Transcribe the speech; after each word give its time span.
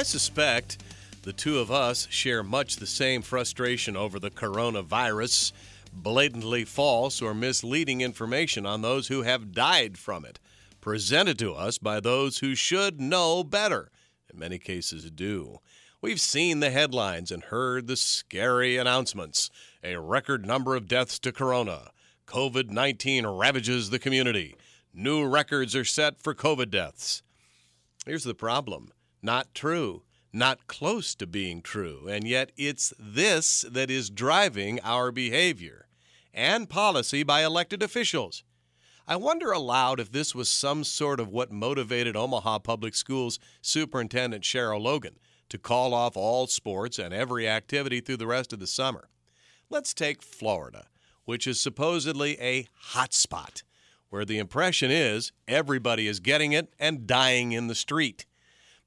I 0.00 0.02
suspect 0.02 0.82
the 1.24 1.34
two 1.34 1.58
of 1.58 1.70
us 1.70 2.08
share 2.08 2.42
much 2.42 2.76
the 2.76 2.86
same 2.86 3.20
frustration 3.20 3.98
over 3.98 4.18
the 4.18 4.30
coronavirus, 4.30 5.52
blatantly 5.92 6.64
false 6.64 7.20
or 7.20 7.34
misleading 7.34 8.00
information 8.00 8.64
on 8.64 8.80
those 8.80 9.08
who 9.08 9.24
have 9.24 9.52
died 9.52 9.98
from 9.98 10.24
it, 10.24 10.40
presented 10.80 11.38
to 11.40 11.52
us 11.52 11.76
by 11.76 12.00
those 12.00 12.38
who 12.38 12.54
should 12.54 12.98
know 12.98 13.44
better, 13.44 13.90
in 14.32 14.38
many 14.38 14.58
cases 14.58 15.10
do. 15.10 15.58
We've 16.00 16.18
seen 16.18 16.60
the 16.60 16.70
headlines 16.70 17.30
and 17.30 17.44
heard 17.44 17.86
the 17.86 17.96
scary 17.96 18.78
announcements. 18.78 19.50
A 19.84 19.96
record 19.96 20.46
number 20.46 20.76
of 20.76 20.88
deaths 20.88 21.18
to 21.18 21.30
corona. 21.30 21.90
COVID 22.26 22.70
19 22.70 23.26
ravages 23.26 23.90
the 23.90 23.98
community. 23.98 24.56
New 24.94 25.26
records 25.26 25.76
are 25.76 25.84
set 25.84 26.22
for 26.22 26.34
COVID 26.34 26.70
deaths. 26.70 27.22
Here's 28.06 28.24
the 28.24 28.34
problem 28.34 28.92
not 29.22 29.54
true, 29.54 30.02
not 30.32 30.66
close 30.66 31.14
to 31.16 31.26
being 31.26 31.62
true, 31.62 32.06
and 32.08 32.26
yet 32.26 32.52
it's 32.56 32.92
this 32.98 33.64
that 33.68 33.90
is 33.90 34.10
driving 34.10 34.80
our 34.80 35.10
behavior 35.10 35.86
and 36.32 36.68
policy 36.68 37.22
by 37.22 37.44
elected 37.44 37.82
officials. 37.82 38.44
I 39.08 39.16
wonder 39.16 39.50
aloud 39.50 39.98
if 39.98 40.12
this 40.12 40.34
was 40.36 40.48
some 40.48 40.84
sort 40.84 41.18
of 41.18 41.28
what 41.28 41.50
motivated 41.50 42.16
Omaha 42.16 42.60
Public 42.60 42.94
Schools 42.94 43.40
Superintendent 43.60 44.44
Cheryl 44.44 44.80
Logan 44.80 45.18
to 45.48 45.58
call 45.58 45.92
off 45.92 46.16
all 46.16 46.46
sports 46.46 46.98
and 46.98 47.12
every 47.12 47.48
activity 47.48 48.00
through 48.00 48.18
the 48.18 48.26
rest 48.28 48.52
of 48.52 48.60
the 48.60 48.68
summer. 48.68 49.08
Let's 49.68 49.92
take 49.92 50.22
Florida, 50.22 50.86
which 51.24 51.46
is 51.46 51.60
supposedly 51.60 52.40
a 52.40 52.68
hot 52.74 53.12
spot, 53.12 53.64
where 54.10 54.24
the 54.24 54.38
impression 54.38 54.92
is 54.92 55.32
everybody 55.48 56.06
is 56.06 56.20
getting 56.20 56.52
it 56.52 56.72
and 56.78 57.06
dying 57.06 57.50
in 57.50 57.66
the 57.66 57.74
street. 57.74 58.26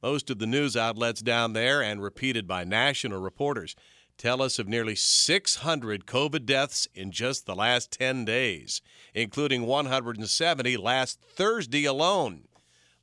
Most 0.04 0.30
of 0.30 0.38
the 0.38 0.46
news 0.46 0.76
outlets 0.76 1.22
down 1.22 1.54
there, 1.54 1.82
and 1.82 2.04
repeated 2.04 2.46
by 2.46 2.66
national 2.66 3.22
reporters, 3.22 3.74
tell 4.18 4.42
us 4.42 4.60
of 4.60 4.68
nearly 4.68 4.96
600 4.96 6.06
COVID 6.06 6.46
deaths 6.46 6.90
in 6.94 7.10
just 7.10 7.46
the 7.46 7.56
last 7.56 7.90
10 7.92 8.26
days, 8.26 8.82
including 9.14 9.66
170 9.66 10.76
last 10.76 11.22
Thursday 11.22 11.86
alone. 11.86 12.50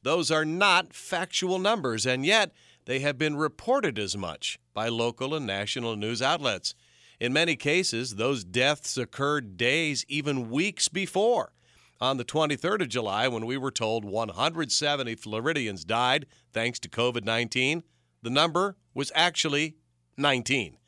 Those 0.03 0.31
are 0.31 0.45
not 0.45 0.93
factual 0.93 1.59
numbers, 1.59 2.05
and 2.05 2.27
yet 2.27 2.53
they 2.84 2.98
have 2.98 3.17
been 3.17 3.37
reported 3.37 3.98
as 3.98 4.15
much 4.15 4.59
by 4.75 4.89
local 4.89 5.34
and 5.34 5.47
national 5.47 5.97
news 5.97 6.21
outlets. 6.21 6.75
In 7.19 7.33
many 7.33 7.56
cases, 7.56 8.17
those 8.17 8.45
deaths 8.45 8.98
occurred 8.98 9.56
days, 9.56 10.05
even 10.06 10.51
weeks 10.51 10.89
before. 10.89 11.53
On 12.01 12.17
the 12.17 12.25
23rd 12.25 12.81
of 12.81 12.89
July, 12.89 13.29
when 13.29 13.45
we 13.45 13.59
were 13.59 13.70
told 13.70 14.06
170 14.06 15.15
Floridians 15.17 15.84
died 15.84 16.25
thanks 16.51 16.79
to 16.79 16.89
COVID 16.89 17.25
19, 17.25 17.83
the 18.23 18.31
number 18.31 18.77
was 18.95 19.12
actually 19.15 19.77
19. 20.17 20.78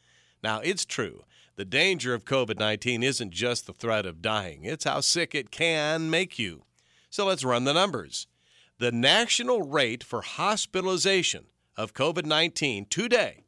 Now, 0.43 0.61
it's 0.61 0.87
true. 0.87 1.25
The 1.57 1.67
danger 1.67 2.15
of 2.15 2.25
COVID 2.25 2.59
19 2.59 3.03
isn't 3.03 3.31
just 3.31 3.67
the 3.67 3.75
threat 3.75 4.07
of 4.07 4.23
dying, 4.23 4.65
it's 4.65 4.85
how 4.85 5.01
sick 5.01 5.35
it 5.35 5.51
can 5.51 6.09
make 6.09 6.39
you. 6.39 6.63
So 7.11 7.27
let's 7.27 7.45
run 7.45 7.65
the 7.65 7.75
numbers. 7.75 8.27
The 8.79 8.91
national 8.91 9.63
rate 9.63 10.03
for 10.03 10.23
hospitalization 10.23 11.45
of 11.77 11.93
COVID 11.93 12.25
19 12.25 12.87
today 12.87 13.45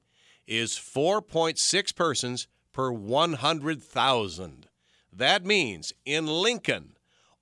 is 0.46 0.72
4.6 0.72 1.96
persons 1.96 2.46
per 2.72 2.92
100,000. 2.92 4.68
That 5.10 5.46
means 5.46 5.92
in 6.04 6.26
Lincoln, 6.26 6.93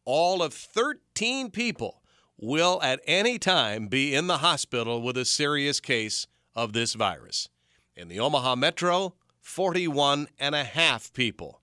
all 0.05 0.43
of 0.43 0.53
13 0.55 1.51
people 1.51 2.03
will 2.37 2.81
at 2.83 3.01
any 3.07 3.39
time 3.39 3.87
be 3.87 4.15
in 4.15 4.27
the 4.27 4.39
hospital 4.39 5.01
with 5.01 5.17
a 5.17 5.25
serious 5.25 5.81
case 5.81 6.27
of 6.55 6.73
this 6.73 6.95
virus. 6.95 7.49
In 7.95 8.09
the 8.09 8.19
Omaha 8.19 8.57
Metro, 8.57 9.15
41 9.41 10.29
and 10.39 10.55
a 10.55 10.65
half 10.65 11.13
people, 11.13 11.61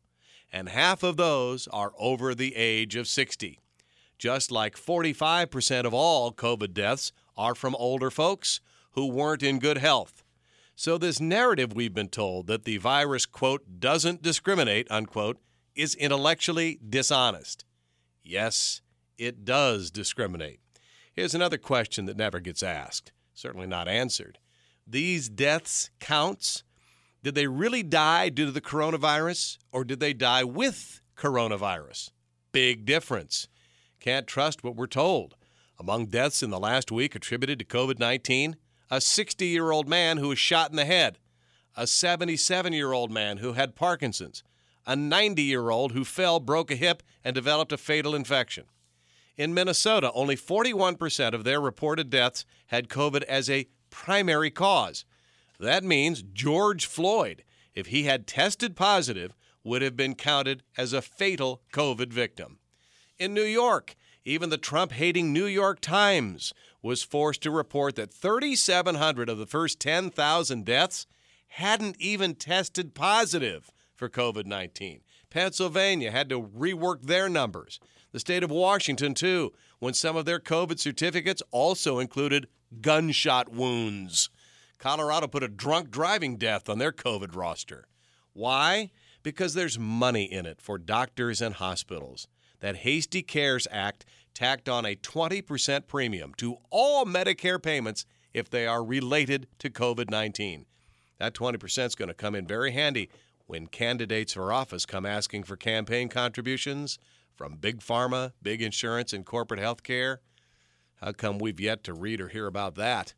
and 0.52 0.70
half 0.70 1.04
of 1.04 1.18
those 1.18 1.68
are 1.68 1.94
over 1.98 2.34
the 2.34 2.56
age 2.56 2.96
of 2.96 3.08
60. 3.08 3.60
Just 4.18 4.52
like 4.52 4.76
45% 4.76 5.86
of 5.86 5.94
all 5.94 6.32
COVID 6.34 6.74
deaths 6.74 7.12
are 7.38 7.56
from 7.56 7.76
older 7.76 8.12
folks 8.12 8.60
who 8.92 9.08
weren't 9.08 9.44
in 9.44 9.60
good 9.60 9.78
health. 9.78 10.24
So, 10.76 10.98
this 10.98 11.20
narrative 11.20 11.74
we've 11.74 11.94
been 11.94 12.10
told 12.10 12.48
that 12.48 12.64
the 12.64 12.78
virus, 12.78 13.26
quote, 13.26 13.80
doesn't 13.80 14.22
discriminate, 14.22 14.88
unquote, 14.90 15.38
is 15.76 15.94
intellectually 15.96 16.80
dishonest. 16.88 17.66
Yes, 18.30 18.82
it 19.18 19.44
does 19.44 19.90
discriminate. 19.90 20.60
Here's 21.12 21.34
another 21.34 21.58
question 21.58 22.06
that 22.06 22.16
never 22.16 22.40
gets 22.40 22.62
asked, 22.62 23.12
certainly 23.34 23.66
not 23.66 23.88
answered. 23.88 24.38
These 24.86 25.30
deaths 25.30 25.90
counts? 26.00 26.64
Did 27.24 27.34
they 27.34 27.48
really 27.48 27.82
die 27.82 28.30
due 28.30 28.46
to 28.46 28.52
the 28.52 28.62
coronavirus 28.62 29.58
or 29.72 29.84
did 29.84 30.00
they 30.00 30.14
die 30.14 30.44
with 30.44 31.02
coronavirus? 31.18 32.12
Big 32.52 32.86
difference. 32.86 33.48
Can't 34.00 34.28
trust 34.28 34.64
what 34.64 34.76
we're 34.76 34.86
told. 34.86 35.36
Among 35.80 36.06
deaths 36.06 36.44
in 36.44 36.52
the 36.52 36.60
last 36.60 36.92
week 36.92 37.16
attributed 37.16 37.58
to 37.58 37.66
COVID 37.66 37.98
19, 37.98 38.58
a 38.92 39.02
60 39.02 39.46
year 39.48 39.72
old 39.72 39.90
man 39.90 40.18
who 40.18 40.28
was 40.28 40.40
shot 40.40 40.70
in 40.70 40.76
the 40.76 40.86
head, 40.86 41.18
a 41.76 41.88
77 41.88 42.74
year 42.74 42.94
old 42.94 43.10
man 43.10 43.38
who 43.38 43.54
had 43.54 43.76
Parkinson's, 43.76 44.44
a 44.86 44.96
90 44.96 45.42
year 45.42 45.70
old 45.70 45.92
who 45.92 46.04
fell, 46.04 46.40
broke 46.40 46.72
a 46.72 46.76
hip, 46.76 47.04
and 47.24 47.36
developed 47.36 47.72
a 47.72 47.78
fatal 47.78 48.16
infection. 48.16 48.66
In 49.38 49.54
Minnesota, 49.54 50.12
only 50.14 50.36
41% 50.36 51.34
of 51.34 51.44
their 51.44 51.62
reported 51.62 52.10
deaths 52.10 52.46
had 52.68 52.90
COVID 52.90 53.24
as 53.24 53.50
a 53.50 53.68
primary 53.90 54.52
cause. 54.52 55.06
That 55.60 55.84
means 55.84 56.22
George 56.22 56.86
Floyd, 56.86 57.44
if 57.74 57.88
he 57.88 58.04
had 58.04 58.28
tested 58.28 58.76
positive, 58.76 59.36
would 59.64 59.82
have 59.82 59.96
been 59.96 60.16
counted 60.16 60.64
as 60.78 60.94
a 60.94 61.02
fatal 61.02 61.62
COVID 61.74 62.12
victim. 62.12 62.60
In 63.18 63.34
New 63.34 63.44
York, 63.44 63.96
even 64.26 64.50
the 64.50 64.58
Trump 64.58 64.92
hating 64.94 65.32
New 65.32 65.46
York 65.46 65.80
Times 65.80 66.54
was 66.82 67.04
forced 67.04 67.42
to 67.44 67.52
report 67.52 67.96
that 67.96 68.14
3,700 68.14 69.30
of 69.30 69.38
the 69.38 69.46
first 69.46 69.80
10,000 69.80 70.66
deaths 70.66 71.08
hadn't 71.50 71.96
even 72.00 72.36
tested 72.36 72.94
positive 72.94 73.72
for 74.00 74.10
COVID 74.10 74.46
19. 74.46 75.02
Pennsylvania 75.30 76.10
had 76.10 76.30
to 76.30 76.42
rework 76.42 77.04
their 77.04 77.30
numbers. 77.30 77.80
The 78.12 78.20
state 78.20 78.42
of 78.42 78.50
Washington, 78.50 79.14
too, 79.14 79.54
when 79.78 79.94
some 79.94 80.16
of 80.16 80.26
their 80.26 80.40
COVID 80.40 80.80
certificates 80.80 81.44
also 81.52 82.00
included 82.00 82.48
gunshot 82.82 83.50
wounds. 83.50 84.32
Colorado 84.80 85.28
put 85.28 85.44
a 85.44 85.48
drunk 85.48 85.92
driving 85.92 86.38
death 86.38 86.70
on 86.70 86.80
their 86.80 86.94
COVID 86.94 87.36
roster. 87.36 87.88
Why? 88.34 88.90
Because 89.22 89.54
there's 89.54 89.78
money 89.78 90.24
in 90.24 90.46
it 90.46 90.62
for 90.62 90.78
doctors 90.78 91.42
and 91.42 91.56
hospitals. 91.56 92.28
That 92.62 92.78
Hasty 92.78 93.22
Cares 93.22 93.68
Act 93.70 94.06
tacked 94.34 94.68
on 94.68 94.86
a 94.86 94.96
20% 94.96 95.88
premium 95.88 96.34
to 96.38 96.58
all 96.70 97.06
Medicare 97.06 97.62
payments 97.62 98.06
if 98.34 98.50
they 98.50 98.66
are 98.66 98.84
related 98.84 99.48
to 99.60 99.70
COVID 99.70 100.10
19. 100.10 100.66
That 101.20 101.34
20% 101.34 101.86
is 101.86 101.96
going 101.96 102.08
to 102.08 102.14
come 102.14 102.34
in 102.34 102.48
very 102.48 102.72
handy 102.72 103.10
when 103.50 103.66
candidates 103.66 104.34
for 104.34 104.54
office 104.54 104.86
come 104.86 105.08
asking 105.08 105.42
for 105.42 105.58
campaign 105.58 106.08
contributions 106.08 107.00
from 107.36 107.56
big 107.56 107.80
pharma, 107.80 108.32
big 108.44 108.62
insurance, 108.62 109.12
and 109.12 109.26
corporate 109.26 109.60
health 109.60 109.82
care. 109.82 110.22
How 110.98 111.14
come 111.14 111.40
we've 111.40 111.60
yet 111.60 111.84
to 111.86 111.96
read 111.96 112.22
or 112.22 112.28
hear 112.28 112.46
about 112.46 112.76
that? 112.76 113.16